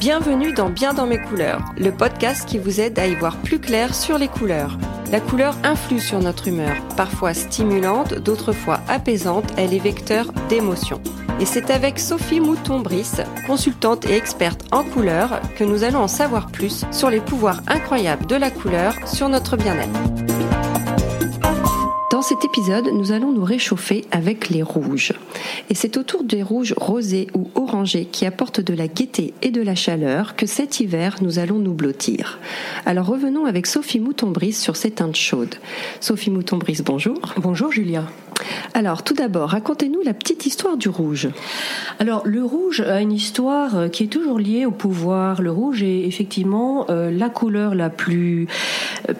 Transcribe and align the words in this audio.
Bienvenue 0.00 0.52
dans 0.52 0.70
Bien 0.70 0.94
dans 0.94 1.08
mes 1.08 1.18
couleurs, 1.18 1.74
le 1.76 1.90
podcast 1.90 2.48
qui 2.48 2.58
vous 2.58 2.80
aide 2.80 3.00
à 3.00 3.08
y 3.08 3.16
voir 3.16 3.36
plus 3.38 3.58
clair 3.58 3.96
sur 3.96 4.16
les 4.16 4.28
couleurs. 4.28 4.78
La 5.10 5.18
couleur 5.18 5.56
influe 5.64 5.98
sur 5.98 6.20
notre 6.20 6.46
humeur, 6.46 6.76
parfois 6.96 7.34
stimulante, 7.34 8.14
d'autres 8.14 8.52
fois 8.52 8.78
apaisante, 8.86 9.52
elle 9.56 9.74
est 9.74 9.80
vecteur 9.80 10.30
d'émotions. 10.48 11.00
Et 11.40 11.46
c'est 11.46 11.72
avec 11.72 11.98
Sophie 11.98 12.38
Mouton-Brice, 12.38 13.22
consultante 13.48 14.06
et 14.06 14.14
experte 14.14 14.66
en 14.70 14.84
couleurs, 14.84 15.40
que 15.56 15.64
nous 15.64 15.82
allons 15.82 16.02
en 16.02 16.08
savoir 16.08 16.46
plus 16.52 16.84
sur 16.92 17.10
les 17.10 17.20
pouvoirs 17.20 17.62
incroyables 17.66 18.26
de 18.26 18.36
la 18.36 18.52
couleur 18.52 18.94
sur 19.04 19.28
notre 19.28 19.56
bien-être. 19.56 20.37
Dans 22.28 22.34
cet 22.34 22.44
épisode, 22.44 22.90
nous 22.92 23.12
allons 23.12 23.32
nous 23.32 23.42
réchauffer 23.42 24.04
avec 24.10 24.50
les 24.50 24.62
rouges. 24.62 25.14
Et 25.70 25.74
c'est 25.74 25.96
autour 25.96 26.24
des 26.24 26.42
rouges 26.42 26.74
rosés 26.76 27.26
ou 27.32 27.48
orangés 27.54 28.04
qui 28.04 28.26
apportent 28.26 28.60
de 28.60 28.74
la 28.74 28.86
gaieté 28.86 29.32
et 29.40 29.50
de 29.50 29.62
la 29.62 29.74
chaleur 29.74 30.36
que 30.36 30.44
cet 30.44 30.78
hiver 30.78 31.16
nous 31.22 31.38
allons 31.38 31.58
nous 31.58 31.72
blottir. 31.72 32.38
Alors 32.84 33.06
revenons 33.06 33.46
avec 33.46 33.66
Sophie 33.66 33.98
Mouton-Brice 34.00 34.60
sur 34.60 34.76
ces 34.76 34.90
teintes 34.90 35.16
chaudes. 35.16 35.54
Sophie 36.00 36.30
Mouton-Brice, 36.30 36.82
bonjour. 36.84 37.18
Bonjour 37.38 37.72
Julia. 37.72 38.04
Alors 38.74 39.02
tout 39.02 39.14
d'abord, 39.14 39.50
racontez-nous 39.50 40.02
la 40.02 40.14
petite 40.14 40.46
histoire 40.46 40.76
du 40.76 40.88
rouge. 40.88 41.28
Alors 41.98 42.22
le 42.24 42.44
rouge 42.44 42.80
a 42.80 43.00
une 43.00 43.12
histoire 43.12 43.76
euh, 43.76 43.88
qui 43.88 44.04
est 44.04 44.08
toujours 44.08 44.38
liée 44.38 44.66
au 44.66 44.70
pouvoir. 44.70 45.42
Le 45.42 45.50
rouge 45.50 45.82
est 45.82 46.02
effectivement 46.02 46.86
euh, 46.90 47.10
la 47.10 47.28
couleur 47.28 47.74
la 47.74 47.90
plus 47.90 48.46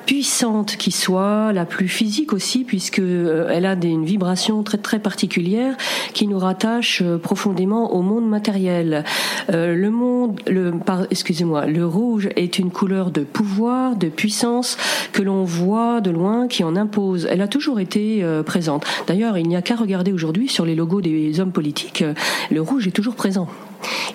puissante 0.07 0.77
qui 0.77 0.91
soit, 0.91 1.53
la 1.53 1.65
plus 1.65 1.89
physique 1.89 2.33
aussi, 2.33 2.65
puisque 2.65 3.01
elle 3.01 3.67
a 3.67 3.75
une 3.75 4.05
vibration 4.05 4.63
très 4.63 4.79
très 4.79 4.99
particulière 4.99 5.77
qui 6.13 6.27
nous 6.27 6.39
rattache 6.39 7.03
profondément 7.23 7.95
au 7.95 8.03
monde 8.03 8.29
matériel. 8.29 9.05
le 9.49 9.89
monde, 9.91 10.41
le, 10.47 10.75
excusez-moi, 11.11 11.67
le 11.67 11.87
rouge 11.87 12.29
est 12.37 12.59
une 12.59 12.71
couleur 12.71 13.11
de 13.11 13.23
pouvoir, 13.23 13.97
de 13.97 14.09
puissance 14.09 14.77
que 15.13 15.23
l'on 15.23 15.45
voit 15.45 16.01
de 16.01 16.11
loin, 16.11 16.49
qui 16.49 16.65
en 16.65 16.77
impose. 16.77 17.27
Elle 17.31 17.43
a 17.43 17.49
toujours 17.49 17.81
été 17.81 18.25
présente. 18.45 18.85
D'ailleurs, 19.07 19.39
il 19.39 19.49
n'y 19.49 19.57
a 19.57 19.63
qu'à 19.63 19.77
regarder 19.77 20.13
aujourd'hui 20.13 20.49
sur 20.49 20.65
les 20.65 20.75
logos 20.75 21.01
des 21.01 21.41
hommes 21.41 21.53
politiques, 21.53 22.05
le 22.51 22.61
rouge 22.61 22.87
est 22.87 22.93
toujours 22.93 23.15
présent. 23.15 23.49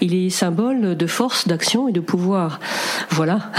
Il 0.02 0.14
est 0.14 0.30
symbole 0.30 0.98
de 0.98 1.08
force, 1.08 1.48
d'action 1.48 1.88
et 1.88 1.92
de 1.92 2.00
pouvoir. 2.00 2.60
Voilà. 3.14 3.52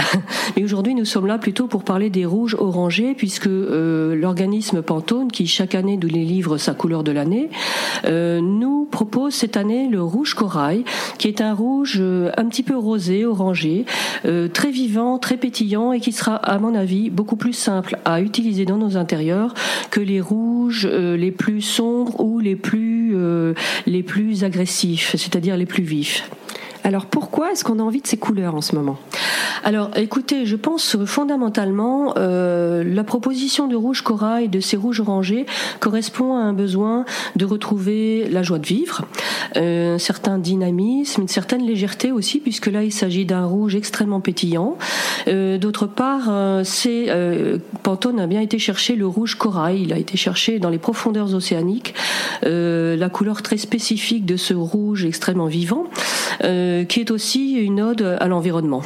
Mais 0.57 0.65
aujourd'hui, 0.65 0.95
nous 0.95 1.05
sommes 1.05 1.27
là 1.27 1.37
plutôt 1.37 1.67
pour 1.67 1.85
parler 1.85 2.09
des 2.09 2.25
rouges 2.25 2.57
orangés, 2.59 3.13
puisque 3.15 3.47
euh, 3.47 4.13
l'organisme 4.13 4.81
Pantone, 4.81 5.31
qui 5.31 5.47
chaque 5.47 5.75
année 5.75 5.95
nous 5.95 6.09
livre 6.09 6.57
sa 6.57 6.73
couleur 6.73 7.05
de 7.05 7.13
l'année, 7.13 7.49
euh, 8.03 8.41
nous 8.41 8.83
propose 8.83 9.33
cette 9.33 9.55
année 9.55 9.87
le 9.87 10.03
rouge 10.03 10.33
corail, 10.33 10.83
qui 11.19 11.29
est 11.29 11.39
un 11.39 11.53
rouge 11.53 11.99
euh, 12.01 12.31
un 12.35 12.45
petit 12.45 12.63
peu 12.63 12.75
rosé, 12.75 13.25
orangé, 13.25 13.85
très 14.53 14.71
vivant, 14.71 15.19
très 15.19 15.37
pétillant 15.37 15.93
et 15.93 16.01
qui 16.01 16.11
sera, 16.11 16.35
à 16.35 16.57
mon 16.57 16.75
avis, 16.75 17.09
beaucoup 17.09 17.37
plus 17.37 17.53
simple 17.53 17.97
à 18.03 18.21
utiliser 18.21 18.65
dans 18.65 18.77
nos 18.77 18.97
intérieurs 18.97 19.53
que 19.89 20.01
les 20.01 20.19
rouges 20.19 20.85
les 20.87 21.31
plus 21.31 21.61
sombres 21.61 22.19
ou 22.19 22.39
les 22.39 22.55
plus 22.55 23.15
les 23.85 24.03
plus 24.03 24.43
agressifs, 24.43 25.15
c'est-à-dire 25.15 25.57
les 25.57 25.67
plus 25.67 25.83
vifs. 25.83 26.27
Alors 26.83 27.07
pourquoi 27.07 27.51
est-ce 27.51 27.63
qu'on 27.63 27.79
a 27.79 27.81
envie 27.83 28.01
de 28.01 28.07
ces 28.07 28.17
couleurs 28.17 28.53
en 28.53 28.61
ce 28.61 28.75
moment? 28.75 28.97
Alors 29.65 29.89
écoutez, 29.95 30.45
je 30.45 30.55
pense 30.55 30.95
fondamentalement 31.05 32.13
euh, 32.17 32.83
la 32.85 33.03
proposition 33.03 33.67
de 33.67 33.75
rouge 33.75 34.03
corail, 34.03 34.47
de 34.47 34.59
ces 34.59 34.77
rouges 34.77 34.99
orangés, 34.99 35.47
correspond 35.79 36.35
à 36.35 36.41
un 36.41 36.53
besoin 36.53 37.03
de 37.35 37.45
retrouver 37.45 38.29
la 38.29 38.43
joie 38.43 38.59
de 38.59 38.65
vivre, 38.67 39.05
euh, 39.57 39.95
un 39.95 39.97
certain 39.97 40.37
dynamisme, 40.37 41.23
une 41.23 41.27
certaine 41.27 41.65
légèreté 41.65 42.11
aussi, 42.11 42.39
puisque 42.39 42.67
là 42.67 42.83
il 42.83 42.91
s'agit 42.91 43.25
d'un 43.25 43.45
rouge 43.45 43.75
extrêmement 43.75 44.19
pétillant. 44.19 44.77
Euh, 45.27 45.57
d'autre 45.57 45.87
part, 45.87 46.29
c'est 46.63 47.07
Pantone 47.81 48.19
a 48.19 48.27
bien 48.27 48.41
été 48.41 48.59
chercher 48.59 48.95
le 48.95 49.07
rouge 49.07 49.33
corail, 49.33 49.81
il 49.81 49.93
a 49.93 49.97
été 49.97 50.15
cherché 50.15 50.59
dans 50.59 50.69
les 50.69 50.77
profondeurs 50.77 51.33
océaniques 51.33 51.95
la 52.43 53.09
couleur 53.09 53.41
très 53.41 53.57
spécifique 53.57 54.27
de 54.27 54.37
ce 54.37 54.53
rouge 54.53 55.05
extrêmement 55.05 55.47
vivant. 55.47 55.87
Euh, 56.43 56.83
qui 56.83 56.99
est 56.99 57.11
aussi 57.11 57.53
une 57.53 57.81
ode 57.81 58.17
à 58.19 58.27
l'environnement. 58.27 58.81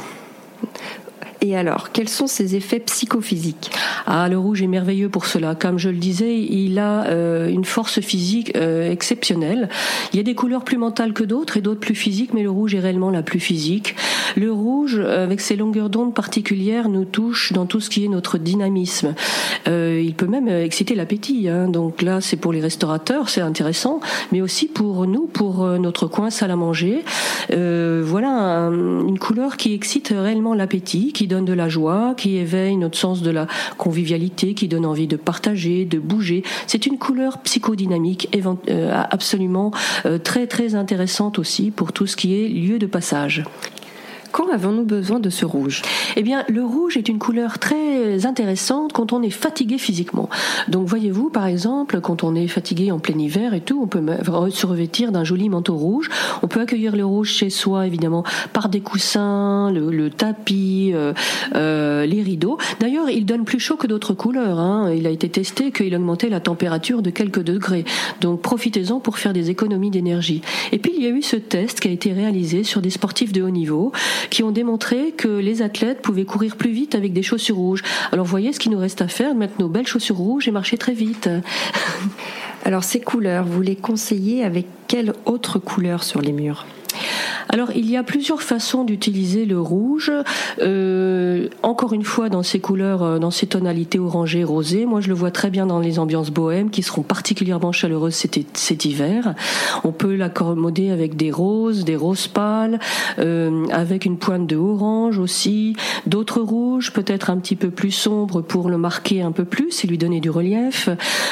Et 1.42 1.56
alors, 1.56 1.90
quels 1.92 2.08
sont 2.08 2.26
ses 2.26 2.54
effets 2.54 2.80
psychophysiques 2.80 3.70
Ah, 4.06 4.28
le 4.28 4.38
rouge 4.38 4.60
est 4.60 4.66
merveilleux 4.66 5.08
pour 5.08 5.24
cela. 5.24 5.54
Comme 5.54 5.78
je 5.78 5.88
le 5.88 5.96
disais, 5.96 6.38
il 6.38 6.78
a 6.78 7.06
euh, 7.06 7.48
une 7.48 7.64
force 7.64 8.00
physique 8.00 8.52
euh, 8.56 8.90
exceptionnelle. 8.90 9.70
Il 10.12 10.18
y 10.18 10.20
a 10.20 10.22
des 10.22 10.34
couleurs 10.34 10.64
plus 10.64 10.76
mentales 10.76 11.14
que 11.14 11.24
d'autres 11.24 11.56
et 11.56 11.62
d'autres 11.62 11.80
plus 11.80 11.94
physiques, 11.94 12.34
mais 12.34 12.42
le 12.42 12.50
rouge 12.50 12.74
est 12.74 12.80
réellement 12.80 13.10
la 13.10 13.22
plus 13.22 13.40
physique. 13.40 13.96
Le 14.36 14.52
rouge, 14.52 14.98
avec 14.98 15.40
ses 15.40 15.56
longueurs 15.56 15.90
d'onde 15.90 16.14
particulières, 16.14 16.88
nous 16.88 17.04
touche 17.04 17.52
dans 17.52 17.66
tout 17.66 17.80
ce 17.80 17.90
qui 17.90 18.04
est 18.04 18.08
notre 18.08 18.38
dynamisme. 18.38 19.14
Euh, 19.68 20.00
il 20.02 20.14
peut 20.14 20.26
même 20.26 20.48
exciter 20.48 20.94
l'appétit. 20.94 21.48
Hein. 21.48 21.68
Donc 21.68 22.02
là, 22.02 22.20
c'est 22.20 22.36
pour 22.36 22.52
les 22.52 22.60
restaurateurs, 22.60 23.28
c'est 23.28 23.40
intéressant, 23.40 24.00
mais 24.32 24.40
aussi 24.40 24.66
pour 24.66 25.06
nous, 25.06 25.26
pour 25.26 25.66
notre 25.78 26.06
coin 26.06 26.30
salle 26.30 26.50
à 26.50 26.56
manger. 26.56 27.04
voilà 27.50 28.70
une 28.70 29.18
couleur 29.18 29.56
qui 29.56 29.74
excite 29.74 30.14
réellement 30.16 30.54
l'appétit, 30.54 31.12
qui 31.12 31.26
donne 31.26 31.44
de 31.44 31.52
la 31.52 31.68
joie, 31.68 32.14
qui 32.16 32.36
éveille 32.36 32.76
notre 32.76 32.98
sens 32.98 33.22
de 33.22 33.30
la 33.30 33.46
convivialité, 33.78 34.54
qui 34.54 34.68
donne 34.68 34.86
envie 34.86 35.06
de 35.06 35.16
partager, 35.16 35.84
de 35.84 35.98
bouger. 35.98 36.42
C'est 36.66 36.86
une 36.86 36.98
couleur 36.98 37.38
psychodynamique 37.38 38.28
euh, 38.68 39.02
absolument 39.10 39.70
euh, 40.06 40.18
très 40.18 40.46
très 40.46 40.74
intéressante 40.74 41.38
aussi 41.38 41.70
pour 41.70 41.92
tout 41.92 42.06
ce 42.06 42.16
qui 42.16 42.34
est 42.34 42.48
lieu 42.48 42.78
de 42.78 42.86
passage. 42.86 43.44
Quand 44.40 44.50
avons-nous 44.54 44.86
besoin 44.86 45.20
de 45.20 45.28
ce 45.28 45.44
rouge? 45.44 45.82
Eh 46.16 46.22
bien, 46.22 46.44
le 46.48 46.64
rouge 46.64 46.96
est 46.96 47.10
une 47.10 47.18
couleur 47.18 47.58
très 47.58 48.24
intéressante 48.24 48.94
quand 48.94 49.12
on 49.12 49.22
est 49.22 49.28
fatigué 49.28 49.76
physiquement. 49.76 50.30
Donc, 50.66 50.88
voyez-vous, 50.88 51.28
par 51.28 51.44
exemple, 51.44 52.00
quand 52.00 52.24
on 52.24 52.34
est 52.34 52.48
fatigué 52.48 52.90
en 52.90 52.98
plein 52.98 53.18
hiver 53.18 53.52
et 53.52 53.60
tout, 53.60 53.82
on 53.82 53.86
peut 53.86 54.00
se 54.50 54.64
revêtir 54.64 55.12
d'un 55.12 55.24
joli 55.24 55.50
manteau 55.50 55.76
rouge. 55.76 56.08
On 56.42 56.48
peut 56.48 56.60
accueillir 56.60 56.96
le 56.96 57.04
rouge 57.04 57.28
chez 57.28 57.50
soi, 57.50 57.86
évidemment, 57.86 58.24
par 58.54 58.70
des 58.70 58.80
coussins, 58.80 59.70
le, 59.72 60.08
tapis, 60.08 60.92
euh, 60.94 61.12
euh, 61.54 62.06
les 62.06 62.22
rideaux. 62.22 62.56
D'ailleurs, 62.80 63.10
il 63.10 63.26
donne 63.26 63.44
plus 63.44 63.60
chaud 63.60 63.76
que 63.76 63.86
d'autres 63.86 64.14
couleurs. 64.14 64.58
Hein. 64.58 64.90
Il 64.90 65.06
a 65.06 65.10
été 65.10 65.28
testé 65.28 65.70
qu'il 65.70 65.94
augmentait 65.94 66.30
la 66.30 66.40
température 66.40 67.02
de 67.02 67.10
quelques 67.10 67.42
degrés. 67.42 67.84
Donc, 68.22 68.40
profitez-en 68.40 69.00
pour 69.00 69.18
faire 69.18 69.34
des 69.34 69.50
économies 69.50 69.90
d'énergie. 69.90 70.40
Et 70.72 70.78
puis, 70.78 70.92
il 70.96 71.02
y 71.02 71.06
a 71.06 71.10
eu 71.10 71.20
ce 71.20 71.36
test 71.36 71.80
qui 71.80 71.88
a 71.88 71.90
été 71.90 72.14
réalisé 72.14 72.64
sur 72.64 72.80
des 72.80 72.88
sportifs 72.88 73.32
de 73.32 73.42
haut 73.42 73.50
niveau 73.50 73.92
qui 74.30 74.42
ont 74.42 74.52
démontré 74.52 75.12
que 75.12 75.28
les 75.28 75.62
athlètes 75.62 76.00
pouvaient 76.02 76.24
courir 76.24 76.56
plus 76.56 76.70
vite 76.70 76.94
avec 76.94 77.12
des 77.12 77.22
chaussures 77.22 77.56
rouges. 77.56 77.82
Alors 78.12 78.26
voyez, 78.26 78.52
ce 78.52 78.58
qu'il 78.58 78.72
nous 78.72 78.78
reste 78.78 79.02
à 79.02 79.08
faire, 79.08 79.34
mettre 79.34 79.54
nos 79.58 79.68
belles 79.68 79.86
chaussures 79.86 80.16
rouges 80.16 80.48
et 80.48 80.50
marcher 80.50 80.78
très 80.78 80.94
vite. 80.94 81.28
Alors 82.64 82.84
ces 82.84 83.00
couleurs, 83.00 83.44
vous 83.44 83.62
les 83.62 83.76
conseillez 83.76 84.44
avec 84.44 84.66
quelle 84.86 85.14
autre 85.26 85.58
couleur 85.58 86.04
sur 86.04 86.20
les 86.20 86.32
murs? 86.32 86.66
Alors 87.52 87.72
il 87.74 87.90
y 87.90 87.96
a 87.96 88.02
plusieurs 88.02 88.42
façons 88.42 88.84
d'utiliser 88.84 89.44
le 89.44 89.60
rouge. 89.60 90.12
Euh, 90.60 91.48
encore 91.62 91.92
une 91.92 92.04
fois 92.04 92.28
dans 92.28 92.42
ces 92.42 92.60
couleurs, 92.60 93.02
euh, 93.02 93.18
dans 93.18 93.30
ces 93.30 93.46
tonalités 93.46 93.98
orangées, 93.98 94.44
rosées. 94.44 94.86
Moi 94.86 95.00
je 95.00 95.08
le 95.08 95.14
vois 95.14 95.30
très 95.30 95.50
bien 95.50 95.66
dans 95.66 95.80
les 95.80 95.98
ambiances 95.98 96.30
bohèmes 96.30 96.70
qui 96.70 96.82
seront 96.82 97.02
particulièrement 97.02 97.72
chaleureuses 97.72 98.14
cet, 98.14 98.84
hiver. 98.84 99.34
On 99.84 99.92
peut 99.92 100.14
l'accommoder 100.14 100.90
avec 100.90 101.16
des 101.16 101.30
roses, 101.30 101.84
des 101.84 101.96
roses 101.96 102.28
pâles, 102.28 102.78
euh, 103.18 103.66
avec 103.70 104.04
une 104.04 104.16
pointe 104.16 104.46
de 104.46 104.56
orange 104.56 105.18
aussi, 105.18 105.76
d'autres 106.06 106.40
rouges, 106.40 106.92
peut-être 106.92 107.30
un 107.30 107.38
petit 107.38 107.56
peu 107.56 107.70
plus 107.70 107.90
sombres 107.90 108.40
pour 108.42 108.70
le 108.70 108.78
marquer 108.78 109.22
un 109.22 109.32
peu 109.32 109.44
plus 109.44 109.84
et 109.84 109.86
lui 109.86 109.98
donner 109.98 110.20
du 110.20 110.30
relief. 110.30 110.88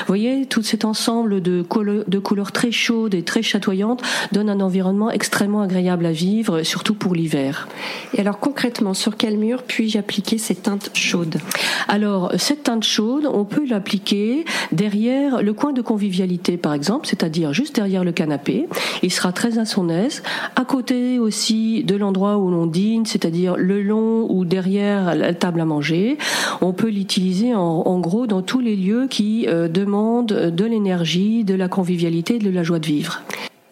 Voyez, 0.07 0.47
tout 0.47 0.63
cet 0.63 0.85
ensemble 0.85 1.41
de 1.41 1.63
couleurs 1.63 2.53
très 2.53 2.73
chaudes 2.73 3.15
et 3.15 3.23
très 3.23 3.43
chatoyantes 3.43 4.03
donne 4.33 4.51
un 4.51 4.61
environnement 4.61 5.11
extrêmement 5.11 5.63
agréable 5.63 5.78
à 6.07 6.13
vivre, 6.13 6.63
surtout 6.63 6.95
pour 6.95 7.15
l'hiver. 7.15 7.69
Et 8.15 8.21
alors 8.21 8.41
concrètement, 8.41 8.95
sur 8.95 9.17
quel 9.17 9.39
mur 9.39 9.63
puis-je 9.63 9.99
appliquer 9.99 10.39
ces 10.39 10.55
teintes 10.55 10.91
chaudes? 10.95 11.39
Alors 11.87 12.33
cette 12.37 12.65
teinte 12.65 12.85
chaude, 12.85 13.29
on 13.33 13.45
peut 13.45 13.67
l'appliquer 13.67 14.45
derrière 14.73 15.43
le 15.43 15.53
coin 15.53 15.73
de 15.73 15.83
convivialité, 15.83 16.57
par 16.57 16.75
exemple, 16.75 17.07
c'est-à-dire 17.07 17.53
juste 17.53 17.77
derrière 17.77 18.05
le 18.05 18.13
canapé. 18.13 18.69
Il 19.03 19.13
sera 19.13 19.33
très 19.33 19.59
à 19.59 19.65
son 19.65 19.89
aise. 19.89 20.23
À 20.57 20.65
côté 20.65 21.19
aussi 21.19 21.85
de 21.85 21.97
l'endroit 21.97 22.39
où 22.39 22.51
l'on 22.51 22.67
dîne, 22.67 23.07
c'est-à-dire 23.07 23.57
le 23.57 23.83
long 23.83 24.27
ou 24.31 24.45
derrière 24.45 25.15
la 25.15 25.35
table 25.35 25.61
à 25.61 25.65
manger. 25.65 26.19
On 26.61 26.73
peut 26.73 26.89
l'utiliser 26.89 27.55
en, 27.55 27.99
gros 28.01 28.27
dans 28.27 28.43
tous 28.43 28.61
les 28.61 28.77
lieux 28.77 29.07
qui 29.09 29.47
euh, 29.49 29.69
demandent 29.69 30.27
de 30.27 30.65
l'énergie, 30.65 31.45
de 31.45 31.55
la 31.55 31.69
convivialité, 31.69 32.39
de 32.39 32.51
la 32.51 32.63
joie 32.63 32.79
de 32.79 32.87
vivre. 32.87 33.23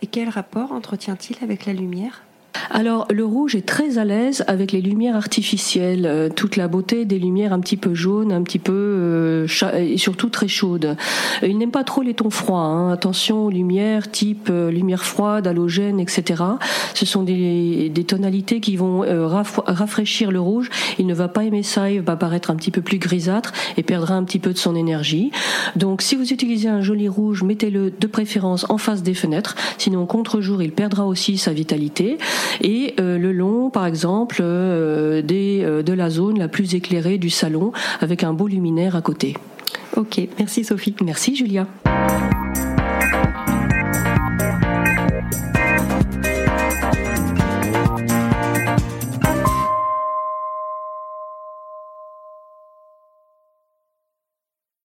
Et 0.02 0.06
quel 0.06 0.28
rapport 0.28 0.72
entretient-il 0.72 1.42
avec 1.42 1.64
la 1.66 1.72
lumière? 1.72 2.25
Alors 2.70 3.06
le 3.10 3.24
rouge 3.24 3.54
est 3.54 3.66
très 3.66 3.98
à 3.98 4.04
l'aise 4.04 4.44
avec 4.46 4.72
les 4.72 4.80
lumières 4.80 5.16
artificielles, 5.16 6.06
euh, 6.06 6.28
toute 6.28 6.56
la 6.56 6.68
beauté 6.68 7.04
des 7.04 7.18
lumières 7.18 7.52
un 7.52 7.60
petit 7.60 7.76
peu 7.76 7.94
jaunes, 7.94 8.32
un 8.32 8.42
petit 8.42 8.58
peu 8.58 8.72
euh, 8.72 9.46
et 9.78 9.96
surtout 9.96 10.28
très 10.28 10.48
chaudes. 10.48 10.96
Euh, 11.42 11.46
il 11.46 11.58
n'aime 11.58 11.70
pas 11.70 11.84
trop 11.84 12.02
les 12.02 12.14
tons 12.14 12.30
froids. 12.30 12.60
Hein. 12.60 12.92
Attention 12.92 13.46
aux 13.46 13.50
lumières 13.50 14.10
type 14.10 14.48
lumière 14.48 15.04
froide, 15.04 15.46
halogène, 15.46 16.00
etc. 16.00 16.42
Ce 16.94 17.06
sont 17.06 17.22
des, 17.22 17.92
tonalités 18.06 18.60
qui 18.60 18.76
vont 18.76 19.04
rafraîchir 19.66 20.30
le 20.30 20.40
rouge. 20.40 20.70
Il 20.98 21.06
ne 21.06 21.14
va 21.14 21.28
pas 21.28 21.44
aimer 21.44 21.62
ça, 21.62 21.90
il 21.90 22.00
va 22.00 22.16
paraître 22.16 22.50
un 22.50 22.56
petit 22.56 22.70
peu 22.70 22.80
plus 22.80 22.98
grisâtre 22.98 23.52
et 23.76 23.82
perdra 23.82 24.14
un 24.14 24.24
petit 24.24 24.38
peu 24.38 24.52
de 24.52 24.58
son 24.58 24.76
énergie. 24.76 25.30
Donc 25.74 26.02
si 26.02 26.14
vous 26.14 26.32
utilisez 26.32 26.68
un 26.68 26.82
joli 26.82 27.08
rouge, 27.08 27.42
mettez-le 27.42 27.90
de 27.90 28.06
préférence 28.06 28.66
en 28.68 28.78
face 28.78 29.02
des 29.02 29.14
fenêtres. 29.14 29.56
Sinon 29.78 30.06
contre-jour, 30.06 30.62
il 30.62 30.72
perdra 30.72 31.06
aussi 31.06 31.36
sa 31.36 31.52
vitalité 31.52 32.18
et 32.62 32.94
euh, 33.00 33.18
le 33.18 33.32
long, 33.32 33.70
par 33.70 33.86
exemple, 33.86 34.38
euh, 34.40 35.22
des, 35.22 35.62
euh, 35.64 35.82
de 35.82 35.92
la 35.92 36.10
zone 36.10 36.38
la 36.38 36.48
plus 36.48 36.74
éclairée 36.74 37.18
du 37.18 37.30
salon 37.30 37.72
avec 38.00 38.24
un 38.24 38.32
beau 38.32 38.48
luminaire 38.48 38.96
à 38.96 39.02
côté. 39.02 39.36
Ok, 39.96 40.20
merci 40.38 40.64
Sophie. 40.64 40.94
Merci 41.02 41.36
Julia. 41.36 41.66